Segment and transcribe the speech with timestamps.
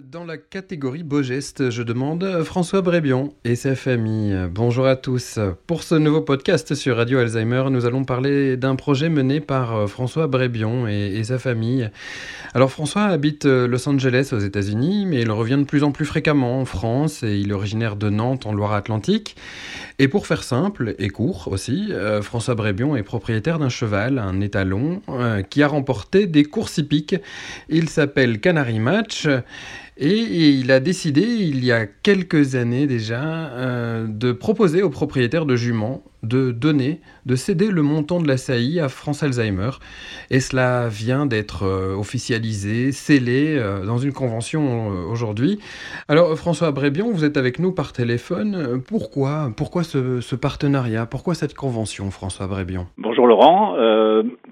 [0.00, 4.34] Dans la catégorie beau geste, je demande François Brébion et sa famille.
[4.50, 5.38] Bonjour à tous.
[5.66, 9.86] Pour ce nouveau podcast sur Radio Alzheimer, nous allons parler d'un projet mené par euh,
[9.86, 11.90] François Brébion et, sa famille.
[12.54, 16.06] Alors François habite euh, Los Angeles aux États-Unis, mais il revient de plus en plus
[16.06, 19.36] fréquemment en France et il est originaire de Nantes en Loire-Atlantique.
[19.98, 24.40] Et pour faire simple et court aussi, euh, François Brébion est propriétaire d'un cheval, un
[24.40, 25.02] étalon,
[25.50, 27.16] qui a remporté des courses hippiques.
[27.68, 29.28] Il s'appelle Canary Match.
[29.98, 35.44] Et il a décidé, il y a quelques années déjà, euh, de proposer aux propriétaires
[35.44, 39.70] de juments de donner, de céder le montant de la SAI à France Alzheimer.
[40.30, 45.58] Et cela vient d'être euh, officialisé, scellé euh, dans une convention aujourd'hui.
[46.08, 48.80] Alors François Brébion, vous êtes avec nous par téléphone.
[48.88, 51.06] Pourquoi Pourquoi ce, partenariat?
[51.06, 52.86] Pourquoi cette convention, François Brébion?
[52.98, 53.76] Bonjour Laurent.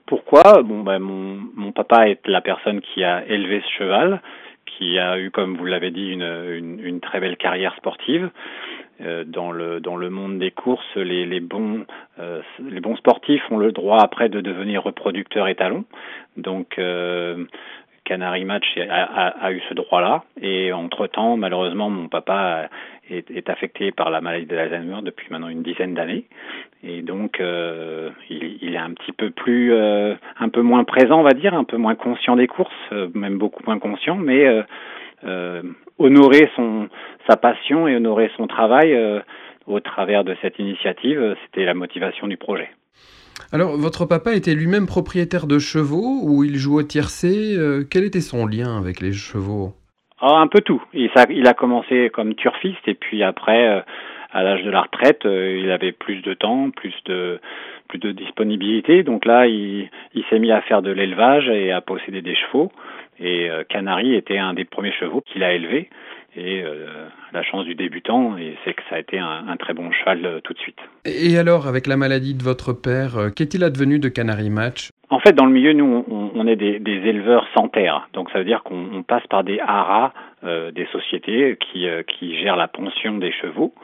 [0.06, 0.62] pourquoi?
[0.62, 4.20] Bon, ben, mon, mon papa est la personne qui a élevé ce cheval
[4.80, 8.30] qui a eu, comme vous l'avez dit, une, une, très belle carrière sportive.
[9.02, 11.86] Euh, dans le dans le monde des courses, les, les bons
[12.18, 15.84] euh, les bons sportifs ont le droit après de devenir reproducteurs étalons.
[16.36, 17.44] Donc euh,
[18.10, 20.24] Canary Match a, a, eu ce droit-là.
[20.42, 22.68] Et entre-temps, malheureusement, mon papa
[23.08, 26.24] est, affecté par la maladie de l'Alzheimer depuis maintenant une dizaine d'années.
[26.82, 31.20] Et donc, euh, il, il, est un petit peu plus, euh, un peu moins présent,
[31.20, 34.44] on va dire, un peu moins conscient des courses, euh, même beaucoup moins conscient, mais
[35.98, 36.88] honorer son,
[37.28, 38.98] sa passion et honorer son travail
[39.66, 42.70] au travers de cette initiative, c'était la motivation du projet.
[43.52, 48.04] Alors, votre papa était lui-même propriétaire de chevaux ou il jouait au tiercé euh, Quel
[48.04, 49.72] était son lien avec les chevaux?
[50.20, 50.80] Ah, Un peu tout.
[50.92, 51.10] Il,
[51.48, 53.80] a commencé comme turfiste et puis après, euh,
[54.32, 57.40] à l'âge de la retraite, euh, il avait plus de temps, plus de
[57.88, 59.02] plus de disponibilité.
[59.02, 62.70] Donc là, il, il s'est mis à faire de l'élevage et à posséder des chevaux.
[63.18, 65.90] Et Canary était un des premiers chevaux qu'il a élevés.
[66.36, 69.90] Et euh, la chance du débutant, et c'est que ça a été un, très bon
[69.90, 70.78] cheval euh, tout de suite.
[71.04, 74.90] Et alors, avec la maladie de votre père, euh, qu'est-il advenu de Canary Match?
[75.08, 78.08] En fait, dans le milieu, nous, on, est des, éleveurs sans terre.
[78.12, 80.12] Donc, ça veut dire qu'on passe par des haras,
[80.44, 83.74] des sociétés qui, qui gèrent la pension des chevaux.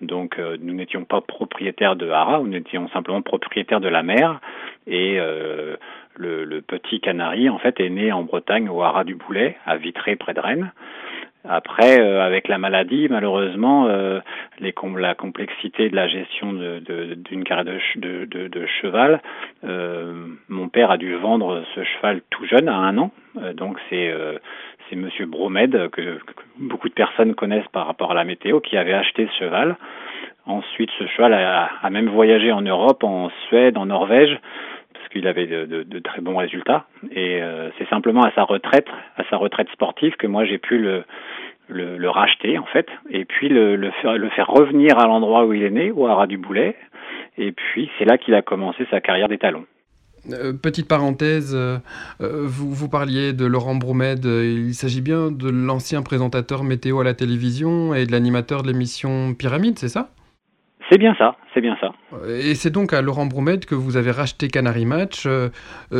[0.00, 4.40] Donc nous n'étions pas propriétaires de haras, nous étions simplement propriétaires de la mer.
[4.86, 9.56] Et le, le, petit canari, en fait, est né en Bretagne au haras du Boulet,
[9.66, 10.70] à Vitré, près de Rennes.
[11.48, 14.20] Après, euh, avec la maladie, malheureusement, euh,
[14.58, 17.64] les, la complexité de la gestion d'une carrière
[17.96, 19.20] de, de, de cheval,
[19.64, 23.10] euh, mon père a dû vendre ce cheval tout jeune, à un an.
[23.54, 24.12] donc c'est
[24.88, 26.18] c'est Monsieur Bromède que,
[26.58, 29.76] beaucoup de personnes connaissent par rapport à la météo, qui avait acheté ce cheval.
[30.46, 34.38] Ensuite, ce cheval a, a même voyagé en Europe, en Suède, en Norvège
[35.06, 36.86] parce qu'il avait de, très bons résultats.
[37.12, 37.40] Et
[37.78, 40.78] c'est simplement à sa retraite, à sa retraite sportive, que moi j'ai pu
[41.68, 45.90] le, racheter en fait, et puis le, faire, revenir à l'endroit où il est né,
[45.90, 46.76] au Haras du Boulet,
[47.38, 49.64] et puis c'est là qu'il a commencé sa carrière d'étalon.
[50.32, 51.78] Euh, petite parenthèse, euh,
[52.20, 57.04] euh, vous, vous, parliez de Laurent Broumède, il s'agit bien de l'ancien présentateur météo à
[57.04, 60.10] la télévision et de l'animateur de l'émission Pyramide, c'est ça?
[60.90, 61.92] C'est bien ça, c'est bien ça.
[62.28, 65.26] Et c'est donc à Laurent Broumède que vous avez racheté Canary Match.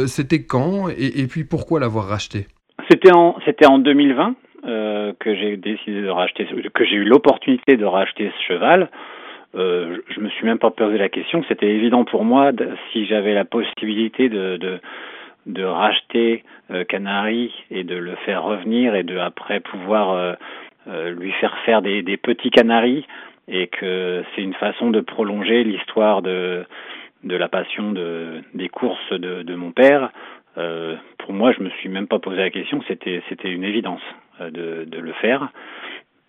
[0.07, 2.47] C'était quand et, et, puis pourquoi l'avoir racheté?
[2.89, 4.37] C'était en, c'était en 2020.
[4.67, 8.91] Euh, que j'ai décidé de racheter, que j'ai eu l'opportunité de racheter ce cheval,
[9.55, 11.45] euh, je me suis même pas posé la question.
[11.49, 12.51] C'était évident pour moi
[12.93, 14.81] si j'avais la possibilité de, de,
[15.47, 20.35] de racheter euh, Canary et de le faire revenir et de après pouvoir euh, euh,
[20.87, 23.07] lui faire faire des, des petits canaris
[23.49, 26.65] et que c'est une façon de prolonger l'histoire de
[27.25, 30.11] de la passion de, des courses de, de mon père.
[30.59, 32.83] Euh, pour moi, je me suis même pas posé la question.
[32.87, 34.03] C'était c'était une évidence.
[34.41, 35.49] Euh, de, de le faire.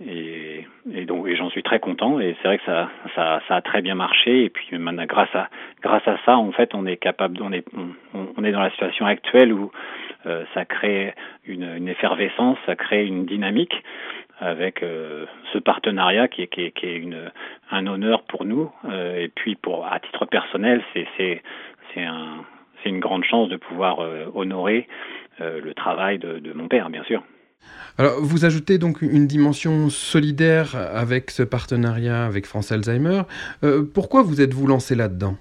[0.06, 3.62] Et, et donc j'en suis très content et c'est vrai que ça, ça, ça a
[3.62, 5.50] très bien marché et puis maintenant grâce à
[5.82, 8.70] grâce à ça en fait on est capable on est on, on est dans la
[8.70, 9.72] situation actuelle où
[10.28, 11.16] euh, ça crée
[11.48, 13.84] une, une, effervescence ça crée une dynamique
[14.40, 17.32] avec euh, ce partenariat qui est, une,
[17.72, 21.42] un honneur pour nous euh, et puis pour à titre personnel c'est
[21.98, 22.44] un
[22.86, 24.88] une grande chance de pouvoir euh, honorer
[25.40, 27.22] le travail de, mon père bien sûr.
[27.98, 33.24] Alors, vous ajoutez donc une dimension solidaire avec ce partenariat avec France Alzheimer.
[33.94, 35.36] Pourquoi vous êtes-vous lancé là-dedans?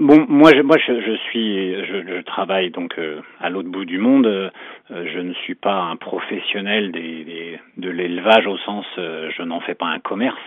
[0.00, 3.84] Bon, moi, je, moi, je, je suis, je, je, travaille donc euh, à l'autre bout
[3.84, 4.26] du monde.
[4.26, 4.48] Euh,
[4.88, 9.74] je ne suis pas un professionnel des, de l'élevage au sens, euh, je n'en fais
[9.74, 10.40] pas un commerce.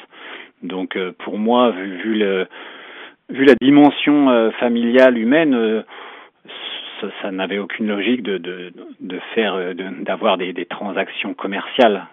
[0.63, 2.47] Donc, euh, pour moi, vu, vu, le,
[3.29, 5.83] vu la dimension familiale humaine
[7.21, 12.07] ça, n'avait aucune logique de, de, de faire, d'avoir des, des, transactions commerciales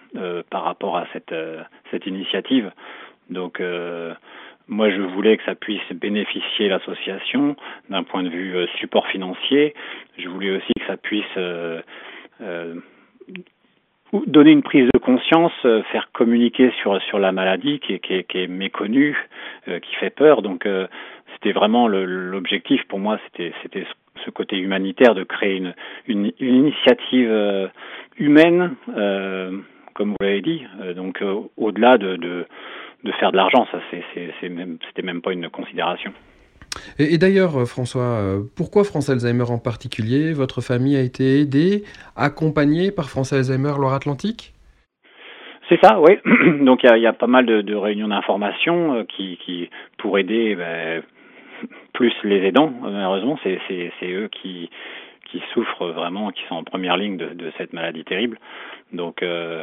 [0.51, 1.35] par rapport à cette,
[1.91, 2.71] cette initiative.
[3.31, 3.63] Donc,
[4.71, 7.57] moi, je voulais que ça puisse bénéficier l'association
[7.91, 9.75] d'un point de vue support financier.
[10.17, 11.37] Je voulais aussi que ça puisse
[14.27, 18.15] donner une prise de conscience, euh, faire communiquer sur sur la maladie qui est, qui
[18.15, 19.17] est, qui est méconnue,
[19.69, 20.43] euh, qui fait peur.
[20.43, 20.87] Donc euh,
[21.35, 23.87] c'était vraiment l'objectif pour moi, c'était c'était
[24.25, 25.75] ce côté humanitaire de créer une
[26.07, 27.71] une, une initiative
[28.19, 28.75] humaine,
[29.95, 30.63] comme vous l'avez dit.
[30.95, 31.23] donc
[31.57, 32.47] au-delà de, de
[33.05, 36.13] de faire de l'argent, ça c'est même c'était même pas une considération.
[37.01, 40.33] Et, d'ailleurs, euh, François, euh, pourquoi France Alzheimer en particulier?
[40.33, 41.83] Votre famille a été aidée,
[42.15, 44.55] accompagnée par France Alzheimer Loire-Atlantique
[45.71, 46.19] c'est ça, oui.
[46.65, 51.03] Donc il y, a, pas mal de, réunions d'information euh, qui, qui, pour aider ben,
[51.93, 52.73] plus les aidants.
[52.83, 53.61] Malheureusement, c'est
[54.03, 54.69] eux qui,
[55.31, 58.39] qui souffrent vraiment, qui sont en première ligne de, de cette maladie terrible.
[58.93, 59.63] Donc euh,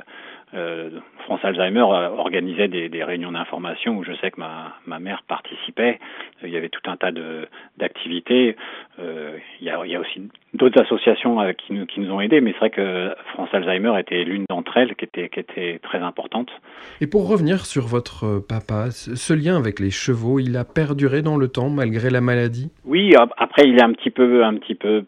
[0.51, 5.99] France Alzheimer organisait des, des réunions d'information où je sais que ma, ma mère participait.
[6.41, 7.11] Il y avait tout un tas
[7.77, 8.55] d'activités.
[8.97, 12.11] Euh, il, y a, il y a aussi d'autres associations euh, qui, nous, qui nous
[12.11, 15.41] ont aidés, mais c'est vrai que France Alzheimer était l'une d'entre elles qui était, qui
[15.41, 16.49] était très importante.
[17.01, 21.35] Et pour revenir sur votre papa, ce lien avec les chevaux, il a perduré dans
[21.35, 22.71] le temps malgré la maladie?
[22.85, 25.03] Oui, après il est un petit peu, un petit peu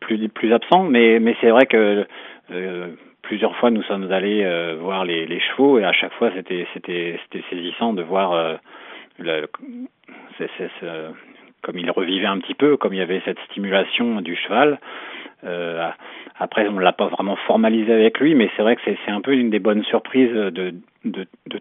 [0.00, 2.06] plus, plus absent, mais, mais c'est vrai que
[2.50, 2.88] euh,
[3.22, 7.18] plusieurs fois nous sommes allés euh, voir les, chevaux et à chaque fois c'était
[7.50, 8.56] saisissant de voir euh,
[10.38, 10.48] c'est,
[11.62, 14.78] comme il revivait un petit peu, comme il y avait cette stimulation du cheval.
[15.44, 15.88] Euh,
[16.38, 19.32] après, on l'a pas vraiment formalisé avec lui, mais c'est vrai que c'est, un peu
[19.32, 20.74] une des bonnes surprises de,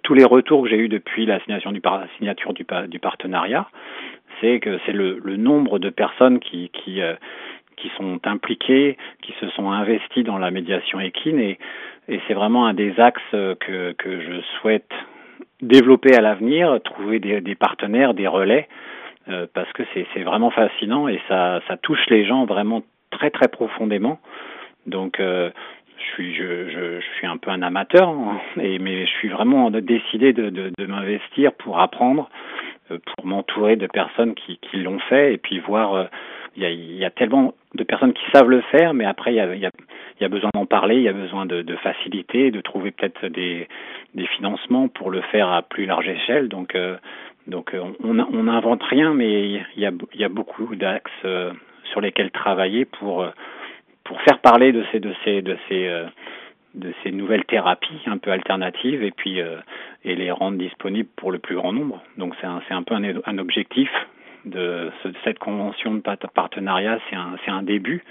[0.04, 1.81] tous les retours que j'ai eu depuis la signature du,
[2.18, 3.68] signature du, partenariat.
[4.40, 6.69] C'est que c'est le, nombre de personnes qui,
[7.02, 7.13] euh,
[7.81, 11.57] qui sont impliqués, qui se sont investis dans la médiation équine et,
[12.28, 14.92] c'est vraiment un des axes que, que je souhaite
[15.62, 18.68] développer à l'avenir, trouver des, partenaires, des relais,
[19.30, 23.48] euh, parce que c'est vraiment fascinant et ça, ça touche les gens vraiment très très
[23.48, 24.19] profondément.
[24.88, 25.51] Donc euh,
[25.98, 29.69] je suis je, je, suis un peu un amateur, hein, et, mais je suis vraiment
[29.69, 32.30] décidé de, de, m'investir pour apprendre,
[32.89, 36.07] euh, pour m'entourer de personnes qui, qui l'ont fait et puis voir
[36.57, 39.56] il y, a, tellement de personnes qui savent le faire, mais après il y a,
[39.56, 39.71] y a,
[40.19, 43.27] y a besoin d'en parler, il y a besoin de, de faciliter, de trouver peut-être
[43.27, 43.68] des,
[44.13, 46.50] des financements pour le faire à plus large échelle.
[46.50, 46.97] Donc, euh,
[47.47, 48.13] donc on
[48.44, 51.51] n'invente rien, mais il y a, y a beaucoup d'axes euh,
[51.91, 53.25] sur lesquels travailler pour
[54.03, 56.06] pour faire parler de ces de ces de ces euh,
[56.75, 59.57] de ces nouvelles thérapies un peu alternatives et puis euh,
[60.03, 62.01] et les rendre disponibles pour le plus grand nombre.
[62.17, 63.89] Donc c'est un un peu un, un objectif
[64.45, 64.91] de,
[65.23, 66.01] cette convention de
[66.33, 68.03] partenariat, c'est un, un début.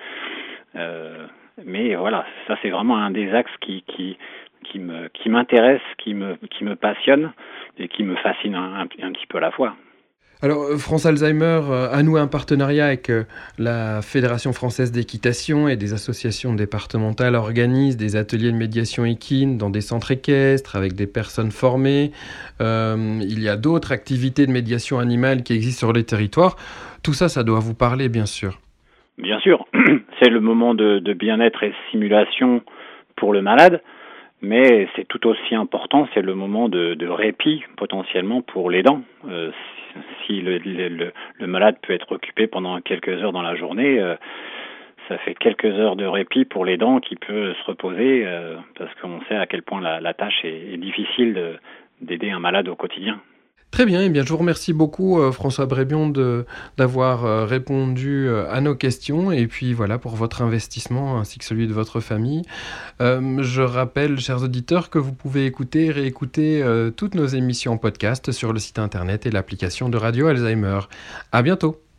[0.76, 1.26] Euh,
[1.64, 4.16] mais voilà, ça c'est vraiment un des axes qui, qui,
[4.64, 7.32] qui me qui m'intéresse, qui me qui me passionne
[7.78, 9.74] et qui me fascine un, un petit peu à la fois.
[10.42, 13.24] Alors, euh, France Alzheimer euh, a noué un partenariat avec euh,
[13.58, 19.68] la Fédération française d'équitation et des associations départementales organisent des ateliers de médiation équine dans
[19.68, 22.12] des centres équestres avec des personnes formées.
[22.60, 26.56] il y a d'autres activités de médiation animale qui existent sur les territoires.
[27.02, 28.58] Tout ça, ça doit vous parler, bien sûr.
[29.18, 29.66] Bien sûr,
[30.22, 32.62] c'est le moment de, bien-être et simulation
[33.16, 33.82] pour le malade
[34.42, 39.02] mais c'est tout aussi important, c'est le moment de, répit potentiellement pour les dents.
[40.26, 41.12] Si le,
[41.46, 44.16] malade peut être occupé pendant quelques heures dans la journée, euh,
[45.08, 48.94] ça fait quelques heures de répit pour les dents qui peut se reposer euh, parce
[48.96, 51.58] qu'on sait à quel point la, tâche est difficile
[52.00, 53.20] d'aider un malade au quotidien.
[53.70, 56.12] Très bien, eh bien je vous remercie beaucoup euh, François Brébion
[56.76, 61.44] d'avoir euh, répondu euh, à nos questions et puis voilà pour votre investissement ainsi que
[61.44, 62.42] celui de votre famille.
[63.00, 66.64] je rappelle, chers auditeurs, que vous pouvez écouter et réécouter
[66.96, 70.80] toutes nos émissions en podcast sur le site internet et l'application de Radio Alzheimer.
[71.32, 71.89] À bientôt.